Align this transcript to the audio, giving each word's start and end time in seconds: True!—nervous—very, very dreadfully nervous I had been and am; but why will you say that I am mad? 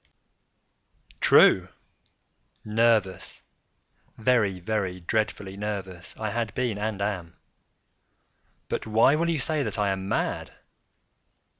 True!—nervous—very, 2.65 4.59
very 4.61 4.99
dreadfully 5.01 5.55
nervous 5.55 6.15
I 6.17 6.31
had 6.31 6.55
been 6.55 6.79
and 6.79 6.99
am; 7.03 7.35
but 8.67 8.87
why 8.87 9.13
will 9.15 9.29
you 9.29 9.39
say 9.39 9.61
that 9.61 9.77
I 9.77 9.89
am 9.91 10.09
mad? 10.09 10.53